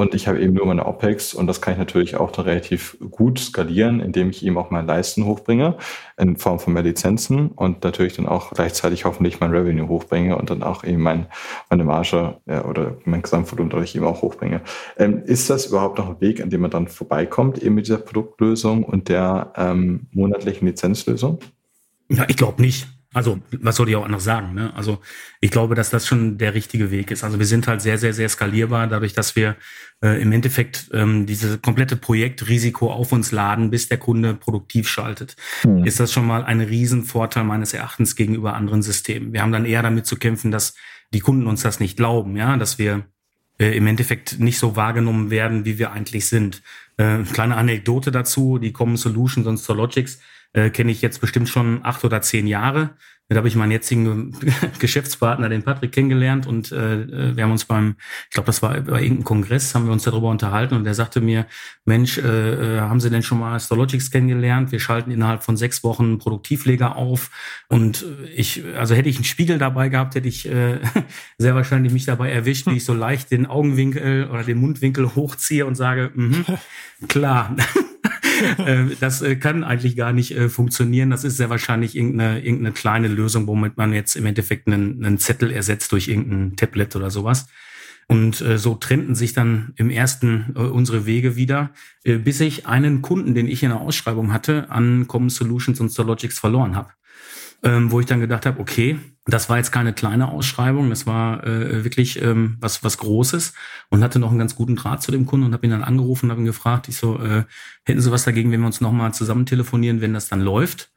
[0.00, 2.96] Und ich habe eben nur meine OPEX und das kann ich natürlich auch dann relativ
[3.10, 5.76] gut skalieren, indem ich eben auch meine Leisten hochbringe
[6.16, 10.48] in Form von mehr Lizenzen und natürlich dann auch gleichzeitig hoffentlich mein Revenue hochbringe und
[10.48, 11.26] dann auch eben mein,
[11.68, 14.62] meine Marge ja, oder mein Gesamtvolumen dadurch eben auch hochbringe.
[14.96, 17.98] Ähm, ist das überhaupt noch ein Weg, an dem man dann vorbeikommt, eben mit dieser
[17.98, 21.40] Produktlösung und der ähm, monatlichen Lizenzlösung?
[22.08, 22.88] Ja, ich glaube nicht.
[23.12, 24.54] Also, was soll ich auch anders sagen?
[24.54, 24.72] Ne?
[24.74, 25.00] Also,
[25.40, 27.24] ich glaube, dass das schon der richtige Weg ist.
[27.24, 29.56] Also, wir sind halt sehr, sehr, sehr skalierbar, dadurch, dass wir
[30.00, 35.34] äh, im Endeffekt ähm, diese komplette Projektrisiko auf uns laden, bis der Kunde produktiv schaltet.
[35.64, 35.84] Mhm.
[35.84, 39.32] Ist das schon mal ein Riesenvorteil meines Erachtens gegenüber anderen Systemen.
[39.32, 40.74] Wir haben dann eher damit zu kämpfen, dass
[41.12, 43.04] die Kunden uns das nicht glauben, ja, dass wir
[43.58, 46.62] äh, im Endeffekt nicht so wahrgenommen werden, wie wir eigentlich sind.
[46.96, 50.20] Äh, kleine Anekdote dazu, die Common Solutions und Stologics
[50.52, 52.90] äh, kenne ich jetzt bestimmt schon acht oder zehn Jahre.
[53.30, 54.36] Da habe ich meinen jetzigen
[54.80, 59.02] Geschäftspartner, den Patrick, kennengelernt und äh, wir haben uns beim, ich glaube, das war bei
[59.02, 61.46] irgendeinem Kongress, haben wir uns darüber unterhalten und der sagte mir,
[61.84, 64.72] Mensch, äh, äh, haben Sie denn schon mal Stologics kennengelernt?
[64.72, 67.30] Wir schalten innerhalb von sechs Wochen Produktivleger auf
[67.68, 70.80] und ich, also hätte ich einen Spiegel dabei gehabt, hätte ich äh,
[71.38, 75.66] sehr wahrscheinlich mich dabei erwischt, wie ich so leicht den Augenwinkel oder den Mundwinkel hochziehe
[75.66, 76.58] und sage, mh,
[77.08, 77.54] klar.
[78.58, 81.10] Äh, das äh, kann eigentlich gar nicht äh, funktionieren.
[81.10, 85.18] Das ist sehr wahrscheinlich irgendeine, irgendeine kleine Lösung, womit man jetzt im Endeffekt einen, einen
[85.18, 87.46] Zettel ersetzt durch irgendein Tablet oder sowas.
[88.06, 91.70] Und so trennten sich dann im ersten unsere Wege wieder,
[92.02, 96.40] bis ich einen Kunden, den ich in der Ausschreibung hatte, an Common Solutions und Stologics
[96.40, 96.90] verloren habe
[97.62, 101.46] ähm, wo ich dann gedacht habe, okay, das war jetzt keine kleine Ausschreibung, das war
[101.46, 103.52] äh, wirklich ähm, was was Großes
[103.90, 106.26] und hatte noch einen ganz guten Draht zu dem Kunden und habe ihn dann angerufen
[106.26, 107.44] und habe ihn gefragt, ich so, äh,
[107.84, 110.92] hätten Sie was dagegen, wenn wir uns nochmal zusammen telefonieren, wenn das dann läuft?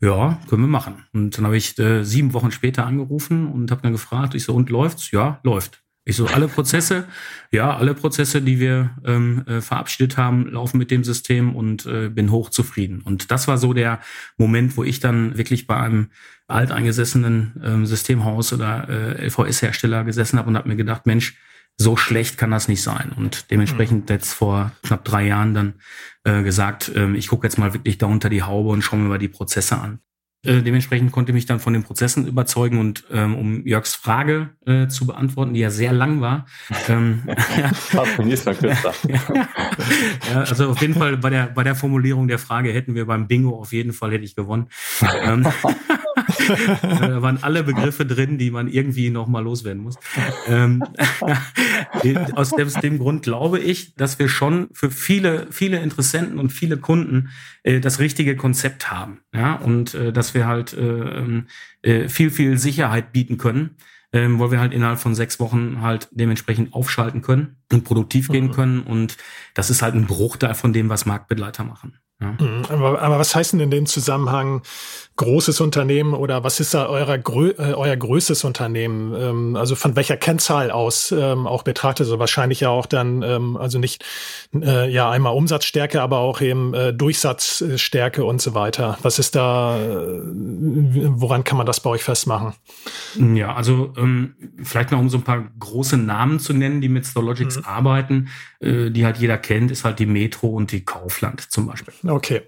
[0.00, 1.04] Ja, können wir machen.
[1.12, 4.54] Und dann habe ich äh, sieben Wochen später angerufen und habe dann gefragt, ich so,
[4.54, 5.10] und läuft's?
[5.12, 5.83] Ja, läuft.
[6.06, 7.06] Ich so, alle Prozesse,
[7.50, 12.10] ja, alle Prozesse, die wir ähm, äh, verabschiedet haben, laufen mit dem System und äh,
[12.10, 13.00] bin hochzufrieden.
[13.00, 14.00] Und das war so der
[14.36, 16.10] Moment, wo ich dann wirklich bei einem
[16.46, 21.38] alteingesessenen ähm, Systemhaus oder äh, LVS-Hersteller gesessen habe und habe mir gedacht, Mensch,
[21.76, 23.12] so schlecht kann das nicht sein.
[23.16, 24.14] Und dementsprechend mhm.
[24.14, 25.74] jetzt vor knapp drei Jahren dann
[26.24, 29.08] äh, gesagt, äh, ich gucke jetzt mal wirklich da unter die Haube und schaue mir
[29.08, 30.00] mal die Prozesse an.
[30.44, 34.50] Äh, dementsprechend konnte ich mich dann von den Prozessen überzeugen und ähm, um Jörgs Frage
[34.66, 36.46] äh, zu beantworten, die ja sehr lang war.
[36.88, 37.22] ähm,
[40.30, 43.26] ja, also auf jeden Fall bei der bei der Formulierung der Frage hätten wir beim
[43.26, 44.68] Bingo auf jeden Fall hätte ich gewonnen.
[45.22, 45.46] ähm,
[46.82, 49.96] da waren alle Begriffe drin, die man irgendwie noch mal loswerden muss.
[50.46, 50.82] Ähm,
[52.34, 56.76] aus dem, dem, Grund glaube ich, dass wir schon für viele, viele Interessenten und viele
[56.76, 57.30] Kunden
[57.62, 59.20] äh, das richtige Konzept haben.
[59.34, 61.46] Ja, und äh, dass wir halt äh, ähm,
[61.82, 63.76] äh, viel, viel Sicherheit bieten können.
[64.12, 68.46] Ähm, weil wir halt innerhalb von sechs Wochen halt dementsprechend aufschalten können und produktiv gehen
[68.46, 68.52] mhm.
[68.52, 68.80] können.
[68.82, 69.16] Und
[69.54, 71.98] das ist halt ein Bruchteil von dem, was Marktbegleiter machen.
[72.24, 72.44] Ja.
[72.44, 72.62] Mhm.
[72.68, 74.62] Aber, aber was heißt denn in dem Zusammenhang
[75.16, 79.14] großes Unternehmen oder was ist da euer, grö äh, euer größtes Unternehmen?
[79.14, 82.06] Ähm, also von welcher Kennzahl aus ähm, auch betrachtet?
[82.06, 84.04] Also wahrscheinlich ja auch dann, ähm, also nicht
[84.54, 88.98] äh, ja einmal Umsatzstärke, aber auch eben äh, Durchsatzstärke und so weiter.
[89.02, 92.54] Was ist da, äh, woran kann man das bei euch festmachen?
[93.16, 97.06] Ja, also ähm, vielleicht noch um so ein paar große Namen zu nennen, die mit
[97.06, 97.64] Stologics mhm.
[97.64, 98.28] arbeiten,
[98.64, 101.92] die halt jeder kennt, ist halt die Metro und die Kaufland zum Beispiel.
[102.06, 102.42] Okay.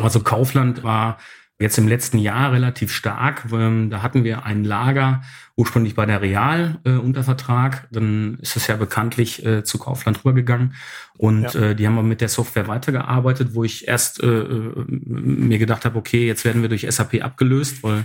[0.00, 1.18] Also Kaufland war
[1.58, 3.46] jetzt im letzten Jahr relativ stark.
[3.52, 5.22] Ähm, da hatten wir ein Lager
[5.56, 7.86] ursprünglich bei der Real äh, unter Vertrag.
[7.92, 10.74] Dann ist es ja bekanntlich äh, zu Kaufland rübergegangen.
[11.16, 11.60] Und ja.
[11.60, 15.84] äh, die haben wir mit der Software weitergearbeitet, wo ich erst äh, äh mir gedacht
[15.84, 18.04] habe, okay, jetzt werden wir durch SAP abgelöst, weil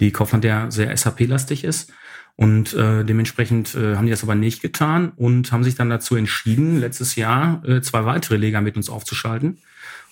[0.00, 1.92] die Kaufland ja sehr SAP-lastig ist.
[2.38, 6.14] Und äh, dementsprechend äh, haben die das aber nicht getan und haben sich dann dazu
[6.14, 9.58] entschieden, letztes Jahr äh, zwei weitere Leger mit uns aufzuschalten.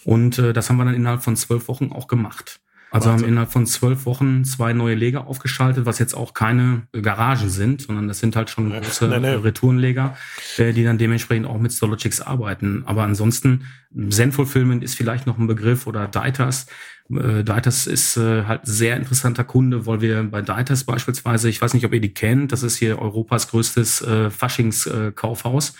[0.02, 2.58] Und äh, das haben wir dann innerhalb von zwölf Wochen auch gemacht.
[2.96, 3.26] Also Wahnsinn.
[3.26, 7.82] haben innerhalb von zwölf Wochen zwei neue Leger aufgeschaltet, was jetzt auch keine Garagen sind,
[7.82, 9.35] sondern das sind halt schon große nee, nee.
[9.35, 10.16] Retourenleger,
[10.56, 12.85] äh, die dann dementsprechend auch mit Stologics arbeiten.
[12.87, 13.66] Aber ansonsten,
[14.09, 16.68] Zen-Fulfillment ist vielleicht noch ein Begriff oder Daitas.
[17.11, 21.74] Äh, Daitas ist äh, halt sehr interessanter Kunde, weil wir bei Daitas beispielsweise, ich weiß
[21.74, 25.74] nicht, ob ihr die kennt, das ist hier Europas größtes Faschingskaufhaus.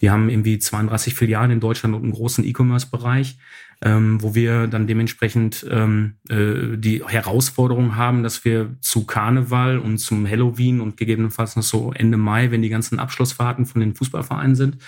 [0.00, 3.36] Die haben irgendwie 32 Filialen in Deutschland und einen großen E-Commerce-Bereich
[3.84, 9.98] ähm, wo wir dann dementsprechend ähm, äh, die Herausforderung haben, dass wir zu Karneval und
[9.98, 14.54] zum Halloween und gegebenenfalls noch so Ende Mai, wenn die ganzen Abschlussfahrten von den Fußballvereinen
[14.54, 14.78] sind,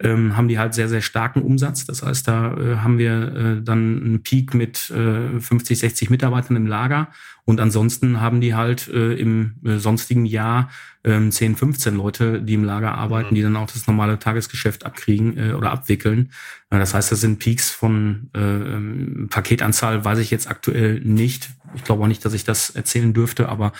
[0.00, 1.86] ähm, haben die halt sehr, sehr starken Umsatz.
[1.86, 6.56] Das heißt, da äh, haben wir äh, dann einen Peak mit äh, 50, 60 Mitarbeitern
[6.56, 7.08] im Lager
[7.46, 10.68] und ansonsten haben die halt äh, im äh, sonstigen Jahr
[11.04, 13.34] ähm, 10, 15 Leute, die im Lager arbeiten, mhm.
[13.34, 16.32] die dann auch das normale Tagesgeschäft abkriegen äh, oder abwickeln.
[16.70, 21.50] Äh, das heißt, das sind Peaks von äh, ähm, Paketanzahl, weiß ich jetzt aktuell nicht.
[21.74, 23.72] Ich glaube auch nicht, dass ich das erzählen dürfte, aber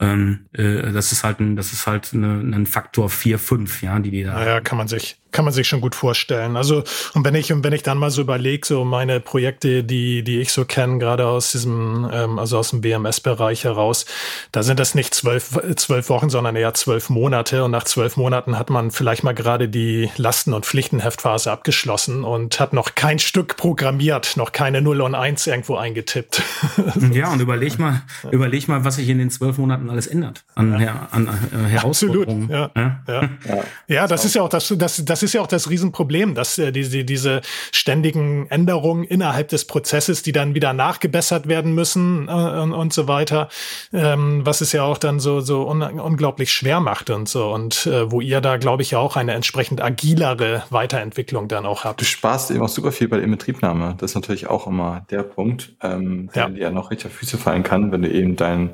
[0.00, 3.98] ähm, äh, das ist halt ein, das ist halt eine, ein Faktor 4, 5, ja,
[3.98, 4.34] die die da.
[4.34, 6.56] Naja, kann man sich kann man sich schon gut vorstellen.
[6.56, 10.22] Also, und wenn ich, und wenn ich dann mal so überlege, so meine Projekte, die,
[10.22, 14.04] die ich so kenne, gerade aus diesem, ähm, also aus dem BMS-Bereich heraus,
[14.52, 17.64] da sind das nicht zwölf, zwölf Wochen, sondern eher zwölf Monate.
[17.64, 22.60] Und nach zwölf Monaten hat man vielleicht mal gerade die Lasten- und Pflichtenheftphase abgeschlossen und
[22.60, 26.42] hat noch kein Stück programmiert, noch keine 0 und 1 irgendwo eingetippt.
[27.12, 30.80] ja, und überleg mal, überleg mal, was sich in den zwölf Monaten alles ändert an,
[30.80, 31.08] ja.
[31.10, 32.52] an, an äh, Herausforderungen.
[32.52, 33.00] Absolut, ja.
[33.08, 33.30] Ja, ja.
[33.48, 33.64] ja.
[33.88, 36.72] ja das ist ja auch das, das, das ist ja auch das Riesenproblem, dass äh,
[36.72, 37.40] diese, diese
[37.72, 43.08] ständigen Änderungen innerhalb des Prozesses, die dann wieder nachgebessert werden müssen äh, und, und so
[43.08, 43.48] weiter,
[43.92, 47.52] ähm, was es ja auch dann so, so un unglaublich schwer macht und so.
[47.52, 51.84] Und äh, wo ihr da, glaube ich, ja auch eine entsprechend agilere Weiterentwicklung dann auch
[51.84, 52.00] habt.
[52.00, 53.96] Du sparst eben auch super viel bei der Inbetriebnahme.
[53.98, 56.48] Das ist natürlich auch immer der Punkt, ähm, der ja.
[56.48, 58.70] dir ja noch richtig auf Füße fallen kann, wenn du eben dein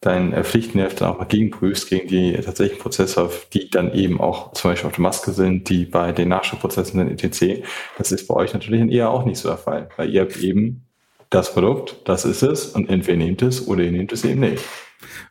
[0.00, 4.52] dein äh, Pflichtenheft dann auch mal gegenprüfst gegen die tatsächlichen Prozesse, die dann eben auch
[4.52, 7.64] zum Beispiel auf der Maske sind, die bei den Nachschubprozessen sind, etc.
[7.98, 10.84] Das ist bei euch natürlich eher auch nicht so der Fall, weil ihr habt eben
[11.30, 14.62] das Produkt, das ist es und entweder nehmt es oder ihr nehmt es eben nicht.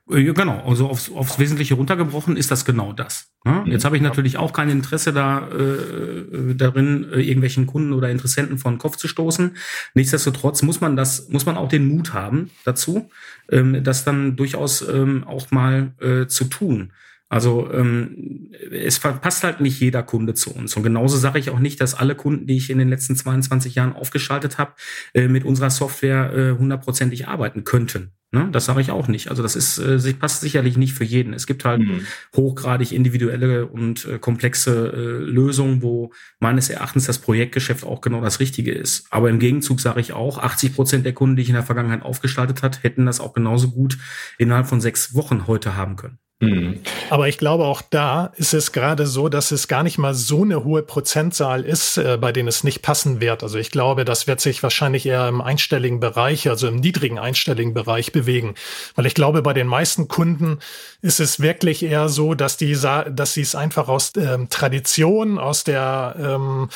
[0.10, 3.32] Äh, genau, also aufs, aufs Wesentliche runtergebrochen ist das genau das.
[3.44, 3.64] Ne?
[3.68, 8.58] Jetzt habe ich natürlich auch kein Interesse da äh, darin, äh, irgendwelchen Kunden oder Interessenten
[8.58, 9.58] vor den Kopf zu stoßen.
[9.94, 13.10] Nichtsdestotrotz muss man das, muss man auch den Mut haben dazu,
[13.50, 16.92] ähm, das dann durchaus ähm, auch mal äh, zu tun.
[17.30, 20.78] Also ähm, es passt halt nicht jeder Kunde zu uns.
[20.78, 23.76] Und genauso sage ich auch nicht, dass alle Kunden, die ich in den letzten 22
[23.76, 24.74] Jahren aufgeschaltet habe,
[25.14, 28.14] äh, mit unserer Software äh, hundertprozentig arbeiten könnten.
[28.32, 28.50] Ne?
[28.52, 29.30] Das sage ich auch nicht.
[29.30, 31.34] Also das ist, äh, passt sicherlich nicht für jeden.
[31.34, 32.06] Es gibt halt mhm.
[32.36, 38.40] hochgradig individuelle und äh, komplexe äh, Lösungen, wo meines Erachtens das Projektgeschäft auch genau das
[38.40, 39.08] Richtige ist.
[39.12, 42.04] Aber im Gegenzug sage ich auch, 80 Prozent der Kunden, die ich in der Vergangenheit
[42.04, 43.98] aufgestaltet hat, hätten das auch genauso gut
[44.38, 46.20] innerhalb von sechs Wochen heute haben können.
[46.40, 46.82] Mhm.
[47.10, 50.44] Aber ich glaube, auch da ist es gerade so, dass es gar nicht mal so
[50.44, 53.42] eine hohe Prozentzahl ist, äh, bei denen es nicht passen wird.
[53.42, 57.74] Also ich glaube, das wird sich wahrscheinlich eher im einstelligen Bereich, also im niedrigen einstelligen
[57.74, 58.54] Bereich bewegen.
[58.96, 60.60] Weil ich glaube, bei den meisten Kunden
[61.02, 65.64] ist es wirklich eher so, dass die, dass sie es einfach aus ähm, Tradition, aus
[65.64, 66.70] der ähm,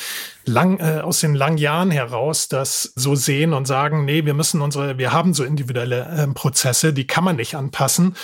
[0.44, 4.60] lang, äh, aus den langen Jahren heraus das so sehen und sagen, nee, wir müssen
[4.60, 8.16] unsere, wir haben so individuelle äh, Prozesse, die kann man nicht anpassen.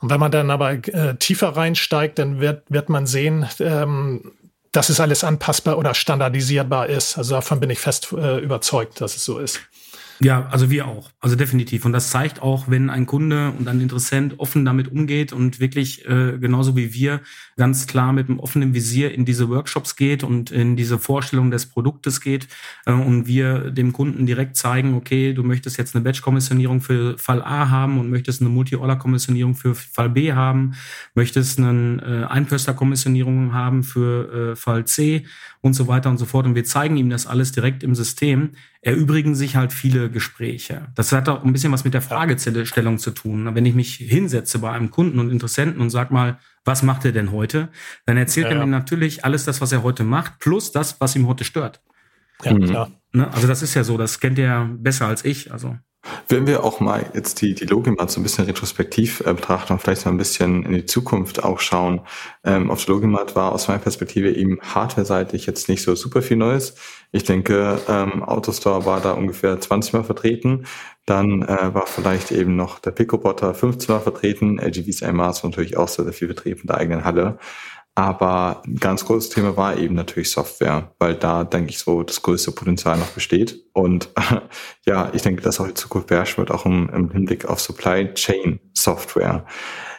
[0.00, 4.32] Und wenn man dann aber äh, tiefer reinsteigt, dann wird, wird man sehen, ähm,
[4.72, 7.16] dass es alles anpassbar oder standardisierbar ist.
[7.16, 9.60] Also davon bin ich fest äh, überzeugt, dass es so ist.
[10.20, 11.10] Ja, also wir auch.
[11.24, 11.86] Also definitiv.
[11.86, 16.06] Und das zeigt auch, wenn ein Kunde und ein Interessent offen damit umgeht und wirklich
[16.06, 17.22] äh, genauso wie wir
[17.56, 21.64] ganz klar mit einem offenen Visier in diese Workshops geht und in diese Vorstellung des
[21.64, 22.46] Produktes geht
[22.84, 27.40] äh, und wir dem Kunden direkt zeigen, okay, du möchtest jetzt eine Batch-Kommissionierung für Fall
[27.40, 30.74] A haben und möchtest eine Multi-Order-Kommissionierung für Fall B haben,
[31.14, 35.24] möchtest eine äh, Einpöster-Kommissionierung haben für äh, Fall C
[35.62, 36.44] und so weiter und so fort.
[36.44, 38.50] Und wir zeigen ihm das alles direkt im System
[38.84, 40.88] erübrigen sich halt viele Gespräche.
[40.94, 43.54] Das hat auch ein bisschen was mit der Fragestellung zu tun.
[43.54, 47.12] Wenn ich mich hinsetze bei einem Kunden und Interessenten und sag mal, was macht er
[47.12, 47.68] denn heute?
[48.06, 51.14] Dann erzählt ja, er mir natürlich alles das, was er heute macht, plus das, was
[51.16, 51.82] ihm heute stört.
[52.42, 52.90] Ja, klar.
[53.12, 53.32] Ne?
[53.32, 55.52] Also das ist ja so, das kennt er besser als ich.
[55.52, 55.76] Also.
[56.28, 59.72] Wenn wir auch mal jetzt die, die Logik mal so ein bisschen retrospektiv äh, betrachten
[59.72, 62.00] und vielleicht mal ein bisschen in die Zukunft auch schauen.
[62.44, 66.36] Ähm, auf der Logimat war aus meiner Perspektive eben hardware-seitig jetzt nicht so super viel
[66.36, 66.74] Neues.
[67.14, 70.66] Ich denke, ähm, Autostore war da ungefähr 20 Mal vertreten.
[71.06, 74.58] Dann äh, war vielleicht eben noch der Picobotter 15 Mal vertreten.
[74.58, 77.38] LGVs MRs war natürlich auch sehr, sehr viel betrieben in der eigenen Halle.
[77.94, 82.20] Aber ein ganz großes Thema war eben natürlich Software, weil da, denke ich, so das
[82.20, 83.62] größte Potenzial noch besteht.
[83.72, 84.08] Und
[84.84, 88.12] ja, ich denke, dass auch die Zukunft beherrscht wird, auch im, im Hinblick auf Supply
[88.14, 89.46] Chain Software.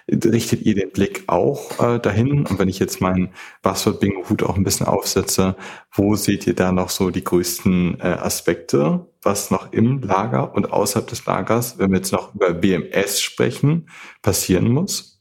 [0.07, 2.45] Richtet ihr den Blick auch äh, dahin?
[2.45, 3.29] Und wenn ich jetzt meinen
[3.63, 5.55] Buzzword-Bingo-Hut auch ein bisschen aufsetze,
[5.91, 10.71] wo seht ihr da noch so die größten äh, Aspekte, was noch im Lager und
[10.71, 13.89] außerhalb des Lagers, wenn wir jetzt noch über BMS sprechen,
[14.21, 15.15] passieren muss?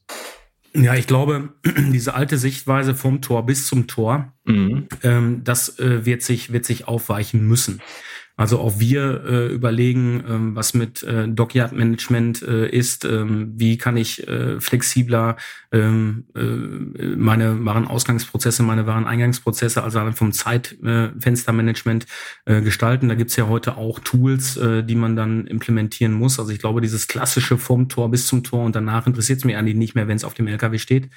[0.75, 1.49] Ja, ich glaube,
[1.91, 4.87] diese alte Sichtweise vom Tor bis zum Tor, mhm.
[5.03, 7.81] ähm, das äh, wird sich wird sich aufweichen müssen.
[8.37, 13.77] Also auch wir äh, überlegen, ähm, was mit äh, Dockyard Management äh, ist, ähm, wie
[13.77, 15.37] kann ich äh, flexibler
[15.71, 22.07] ähm, äh, meine Warenausgangsprozesse, meine Wareneingangsprozesse, also vom Zeitfenstermanagement
[22.45, 23.07] äh, gestalten.
[23.07, 26.37] Da gibt's ja heute auch Tools, äh, die man dann implementieren muss.
[26.37, 29.55] Also ich glaube, dieses klassische vom Tor bis zum Tor und danach interessiert es mich
[29.55, 31.09] eigentlich nicht mehr, wenn es auf dem LKW steht.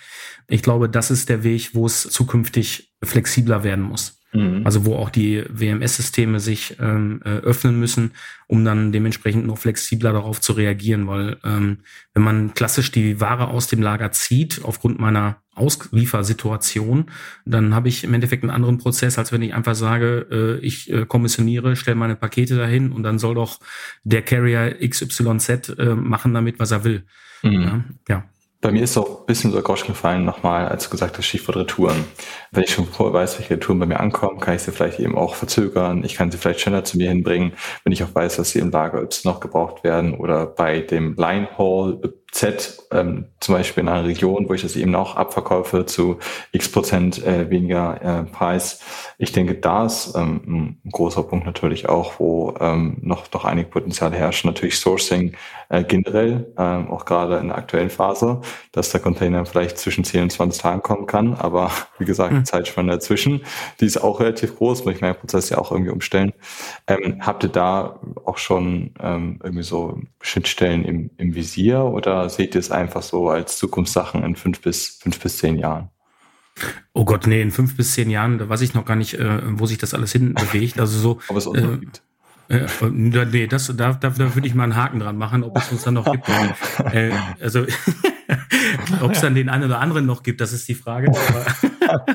[0.46, 4.17] Ich glaube, das ist der Weg, wo es zukünftig flexibler werden muss.
[4.32, 4.62] Mhm.
[4.64, 8.12] Also wo auch die WMS-Systeme sich ähm, äh, öffnen müssen,
[8.46, 11.06] um dann dementsprechend noch flexibler darauf zu reagieren.
[11.06, 11.78] Weil ähm,
[12.12, 17.06] wenn man klassisch die Ware aus dem Lager zieht, aufgrund meiner Ausliefersituation,
[17.46, 20.92] dann habe ich im Endeffekt einen anderen Prozess, als wenn ich einfach sage, äh, ich
[20.92, 23.60] äh, kommissioniere, stelle meine Pakete dahin und dann soll doch
[24.04, 27.04] der Carrier XYZ äh, machen damit, was er will.
[27.42, 27.62] Mhm.
[27.62, 28.24] Ja, ja.
[28.60, 31.58] Bei mir ist auch ein bisschen so Grosch gefallen nochmal, als du gesagt hast, Stichwort
[31.58, 32.04] Retouren.
[32.50, 35.16] Wenn ich schon vorher weiß, welche Retouren bei mir ankommen, kann ich sie vielleicht eben
[35.16, 36.02] auch verzögern.
[36.02, 37.52] Ich kann sie vielleicht schneller zu mir hinbringen,
[37.84, 41.14] wenn ich auch weiß, dass sie im Lager Y noch gebraucht werden oder bei dem
[41.14, 42.00] Line Haul
[42.32, 46.18] Z, ähm, zum Beispiel in einer Region, wo ich das eben auch abverkaufe zu
[46.52, 48.80] x Prozent äh, weniger äh, Preis.
[49.16, 53.70] Ich denke, da ist ähm, ein großer Punkt natürlich auch, wo ähm, noch, noch einige
[53.70, 54.50] Potenziale herrschen.
[54.50, 55.32] Natürlich Sourcing
[55.70, 58.40] äh, generell, äh, auch gerade in der aktuellen Phase,
[58.72, 61.34] dass der Container vielleicht zwischen 10 und 20 Tagen kommen kann.
[61.34, 62.38] Aber wie gesagt, mhm.
[62.38, 63.42] die Zeitspanne dazwischen,
[63.80, 66.32] die ist auch relativ groß, muss ich meinen Prozess ja auch irgendwie umstellen.
[66.86, 72.54] Ähm, habt ihr da auch schon ähm, irgendwie so Schnittstellen im, im Visier oder seht
[72.54, 75.90] ihr es einfach so als Zukunftssachen in fünf bis, fünf bis zehn Jahren?
[76.92, 79.40] Oh Gott, nee, in fünf bis zehn Jahren, da weiß ich noch gar nicht, äh,
[79.58, 80.80] wo sich das alles hin bewegt.
[80.80, 81.20] Also so.
[81.28, 82.02] Ob es uns noch äh, gibt.
[82.48, 85.70] Äh, nee, das, da, da, da würde ich mal einen Haken dran machen, ob es
[85.70, 86.26] uns dann noch gibt.
[86.92, 87.60] äh, also,
[89.02, 91.08] ob es dann den einen oder anderen noch gibt, das ist die Frage.
[91.08, 92.06] Aber,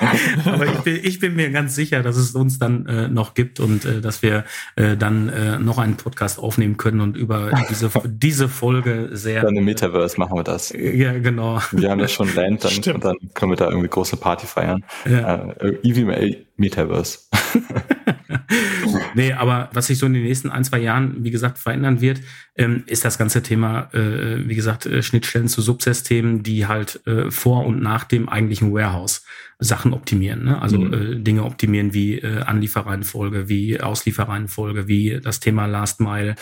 [0.44, 3.60] aber ich, bin, ich bin mir ganz sicher, dass es uns dann äh, noch gibt
[3.60, 4.44] und äh, dass wir
[4.76, 9.42] äh, dann äh, noch einen Podcast aufnehmen können und über diese, diese Folge sehr.
[9.42, 10.70] Dann im Metaverse machen wir das.
[10.70, 11.60] Ja, genau.
[11.72, 14.84] Wir haben ja schon Land dann, und dann können wir da irgendwie große Party feiern.
[15.08, 15.50] Ja.
[15.60, 17.18] Äh, EVMA Metaverse.
[19.14, 22.20] nee, aber was sich so in den nächsten ein, zwei Jahren, wie gesagt, verändern wird,
[22.56, 27.30] ähm, ist das ganze Thema, äh, wie gesagt, äh, Schnittstellen zu Subsystemen, die halt äh,
[27.30, 29.22] vor und nach dem eigentlichen Warehouse
[29.60, 30.44] Sachen optimieren.
[30.44, 30.60] Ne?
[30.60, 30.92] Also mhm.
[30.92, 36.34] äh, Dinge optimieren wie äh, Anlieferreihenfolge, wie Auslieferreihenfolge, wie das Thema Last Mile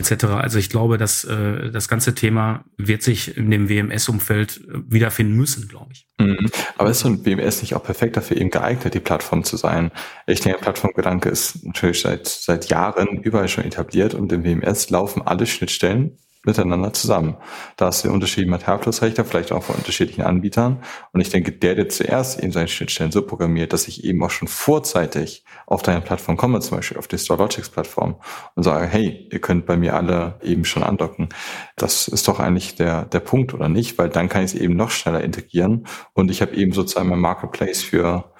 [0.00, 0.24] etc.
[0.24, 5.68] Also ich glaube, dass äh, das ganze Thema wird sich in dem WMS-Umfeld wiederfinden müssen,
[5.68, 6.06] glaube ich.
[6.18, 6.50] Mhm.
[6.76, 9.92] Aber ist so ein WMS nicht auch perfekt dafür eben geeignet, die Plattform zu sein?
[10.26, 15.22] Ich denke, Plattformgedanke ist natürlich seit, seit Jahren überall schon etabliert und im WMS laufen
[15.22, 17.36] alle Schnittstellen miteinander zusammen.
[17.76, 20.82] Da hast du unterschiedliche Materialflussrechte, vielleicht auch von unterschiedlichen Anbietern.
[21.12, 24.30] Und ich denke, der, der zuerst eben seine Schnittstellen so programmiert, dass ich eben auch
[24.30, 28.16] schon vorzeitig auf deine Plattform komme, zum Beispiel auf die StoreLogics Plattform
[28.54, 31.30] und sage, hey, ihr könnt bei mir alle eben schon andocken.
[31.76, 33.96] Das ist doch eigentlich der, der Punkt, oder nicht?
[33.96, 37.20] Weil dann kann ich es eben noch schneller integrieren und ich habe eben sozusagen mein
[37.20, 38.32] Marketplace für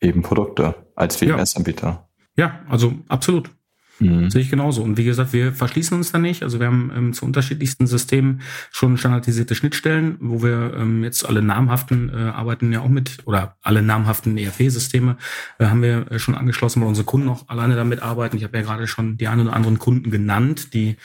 [0.00, 1.86] eben Produkte als WMS-Anbieter.
[1.86, 2.09] Ja.
[2.40, 3.50] Ja, also absolut.
[3.98, 4.30] Mhm.
[4.30, 4.82] Sehe ich genauso.
[4.82, 6.42] Und wie gesagt, wir verschließen uns da nicht.
[6.42, 11.42] Also wir haben ähm, zu unterschiedlichsten Systemen schon standardisierte Schnittstellen, wo wir ähm, jetzt alle
[11.42, 15.18] namhaften äh, arbeiten ja auch mit oder alle namhaften ERP-Systeme
[15.58, 18.38] äh, haben wir äh, schon angeschlossen, weil unsere Kunden auch alleine damit arbeiten.
[18.38, 20.96] Ich habe ja gerade schon die ein oder anderen Kunden genannt, die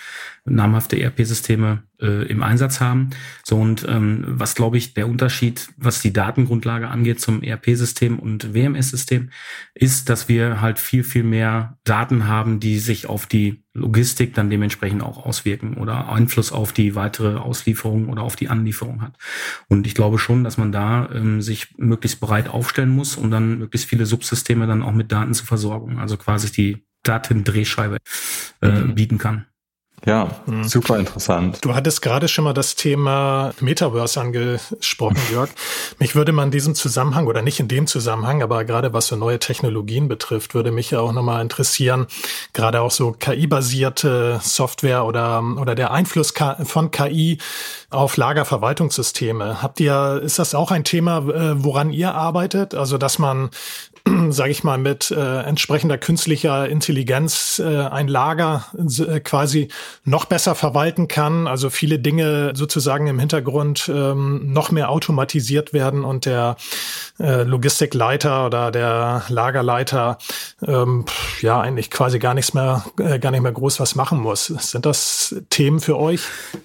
[0.45, 3.10] namhafte ERP-Systeme äh, im Einsatz haben.
[3.43, 8.53] So und ähm, was glaube ich der Unterschied, was die Datengrundlage angeht zum ERP-System und
[8.53, 9.31] WMS-System,
[9.73, 14.51] ist, dass wir halt viel viel mehr Daten haben, die sich auf die Logistik dann
[14.51, 19.17] dementsprechend auch auswirken oder Einfluss auf die weitere Auslieferung oder auf die Anlieferung hat.
[19.67, 23.58] Und ich glaube schon, dass man da ähm, sich möglichst breit aufstellen muss, um dann
[23.58, 27.97] möglichst viele Subsysteme dann auch mit Daten zu versorgen, also quasi die Datendrehscheibe
[28.62, 28.95] äh, mhm.
[28.95, 29.45] bieten kann.
[30.05, 30.65] Ja, mhm.
[30.65, 31.59] super interessant.
[31.61, 35.49] Du hattest gerade schon mal das Thema Metaverse angesprochen, Jörg.
[35.97, 39.15] mich würde man in diesem Zusammenhang oder nicht in dem Zusammenhang, aber gerade was so
[39.15, 42.05] neue Technologien betrifft, würde mich ja auch nochmal interessieren,
[42.53, 47.39] gerade auch so KI-basierte Software oder, oder der Einfluss von KI
[47.89, 49.63] auf Lagerverwaltungssysteme.
[49.63, 52.75] Habt ihr, ist das auch ein Thema, äh, woran ihr arbeitet?
[52.75, 53.49] Also, dass man
[54.29, 59.69] sage ich mal, mit äh, entsprechender künstlicher Intelligenz äh, ein Lager äh, quasi
[60.03, 61.47] noch besser verwalten kann.
[61.47, 66.55] Also viele Dinge sozusagen im Hintergrund ähm, noch mehr automatisiert werden und der
[67.19, 70.17] äh, Logistikleiter oder der Lagerleiter
[70.65, 71.05] ähm,
[71.41, 74.47] ja eigentlich quasi gar nichts mehr, äh, gar nicht mehr groß was machen muss.
[74.47, 76.21] Sind das Themen für euch?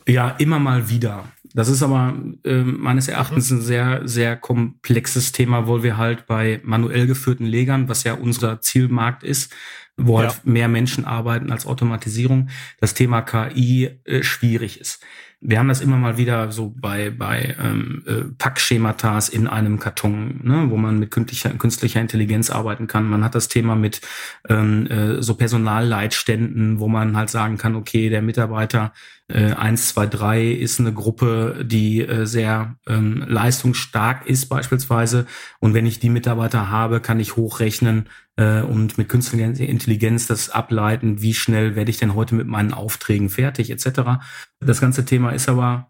[0.06, 1.24] Ja, immer mal wieder.
[1.54, 6.60] Das ist aber äh, meines Erachtens ein sehr, sehr komplexes Thema, wo wir halt bei
[6.62, 9.52] manuell geführten Legern, was ja unser Zielmarkt ist,
[9.96, 10.36] wo halt ja.
[10.36, 15.04] halt mehr Menschen arbeiten als Automatisierung, das Thema KI äh, schwierig ist.
[15.42, 20.40] Wir haben das immer mal wieder so bei, bei ähm, äh, Packschematas in einem Karton,
[20.42, 23.08] ne, wo man mit künstlicher, künstlicher Intelligenz arbeiten kann.
[23.08, 24.02] Man hat das Thema mit
[24.50, 28.92] ähm, äh, so Personalleitständen, wo man halt sagen kann, okay, der Mitarbeiter
[29.30, 35.26] äh, 1, 2, 3 ist eine Gruppe, die äh, sehr ähm, leistungsstark ist beispielsweise.
[35.60, 38.08] Und wenn ich die Mitarbeiter habe, kann ich hochrechnen,
[38.40, 42.72] äh, und mit künstlicher Intelligenz das ableiten, wie schnell werde ich denn heute mit meinen
[42.72, 44.22] Aufträgen fertig etc.
[44.60, 45.89] Das ganze Thema ist aber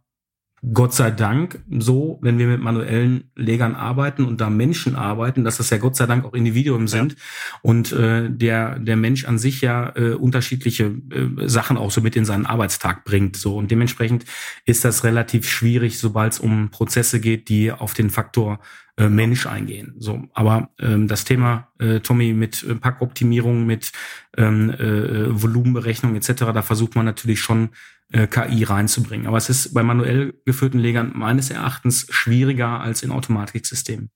[0.74, 5.56] Gott sei Dank so, wenn wir mit manuellen Legern arbeiten und da Menschen arbeiten, dass
[5.56, 7.18] das ja Gott sei Dank auch Individuen sind ja.
[7.62, 12.14] und äh, der der Mensch an sich ja äh, unterschiedliche äh, Sachen auch so mit
[12.14, 14.26] in seinen Arbeitstag bringt so und dementsprechend
[14.66, 18.61] ist das relativ schwierig, sobald es um Prozesse geht, die auf den Faktor
[19.00, 19.94] äh, Mensch eingehen.
[19.98, 23.92] So, aber ähm, das Thema äh, Tommy mit äh, Packoptimierung, mit
[24.41, 26.32] ähm, äh, Volumenberechnung etc.
[26.53, 27.70] Da versucht man natürlich schon
[28.12, 29.26] äh, KI reinzubringen.
[29.26, 34.11] Aber es ist bei manuell geführten Legern meines Erachtens schwieriger als in Automatiksystemen.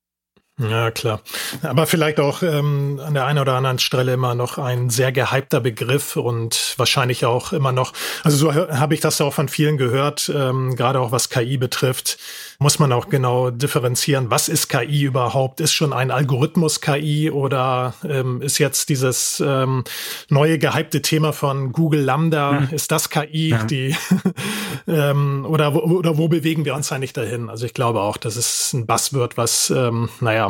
[0.56, 1.20] Ja, klar.
[1.62, 5.60] Aber vielleicht auch ähm, an der einen oder anderen Stelle immer noch ein sehr gehypter
[5.60, 7.92] Begriff und wahrscheinlich auch immer noch,
[8.22, 12.18] also so habe ich das auch von vielen gehört, ähm, gerade auch was KI betrifft,
[12.60, 15.60] muss man auch genau differenzieren, was ist KI überhaupt?
[15.60, 19.82] Ist schon ein Algorithmus KI oder ähm, ist jetzt dieses ähm,
[20.28, 22.68] neue gehypte Thema von Google Lambda, ja.
[22.70, 23.64] ist das KI, ja.
[23.64, 23.96] die
[24.86, 27.50] ähm, oder, wo, oder wo bewegen wir uns eigentlich dahin?
[27.50, 30.43] Also ich glaube auch, das ist ein Buzzword, was, ähm, naja,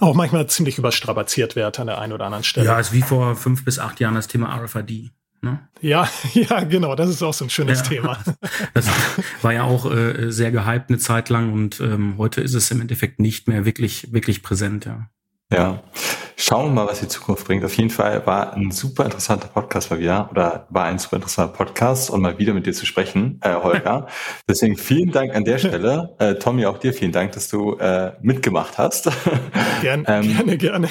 [0.00, 2.66] auch manchmal ziemlich überstrapaziert wird an der einen oder anderen Stelle.
[2.66, 5.12] Ja, ist wie vor fünf bis acht Jahren das Thema RFID.
[5.42, 5.58] Ne?
[5.80, 7.86] Ja, ja, genau, das ist auch so ein schönes ja.
[7.86, 8.18] Thema.
[8.74, 8.86] Das
[9.42, 12.80] war ja auch äh, sehr gehypt eine Zeit lang und ähm, heute ist es im
[12.80, 15.08] Endeffekt nicht mehr wirklich, wirklich präsent, ja.
[15.52, 15.82] Ja,
[16.36, 17.64] schauen wir mal, was die Zukunft bringt.
[17.64, 21.52] Auf jeden Fall war ein super interessanter Podcast mal wieder oder war ein super interessanter
[21.52, 24.06] Podcast und mal wieder mit dir zu sprechen, äh, Holger.
[24.48, 26.14] Deswegen vielen Dank an der Stelle.
[26.18, 29.10] Äh, Tommy, auch dir vielen Dank, dass du äh, mitgemacht hast.
[29.82, 30.88] Gerne, ähm, gerne, gerne.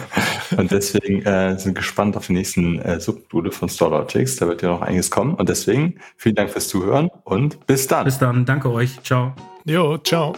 [0.56, 4.36] und deswegen äh, sind gespannt auf die nächsten äh, Submodule von StoreLogics.
[4.36, 5.34] Da wird ja noch einiges kommen.
[5.34, 8.04] Und deswegen vielen Dank fürs Zuhören und bis dann.
[8.04, 8.44] Bis dann.
[8.44, 9.00] Danke euch.
[9.02, 9.34] Ciao.
[9.64, 10.34] Jo, ciao.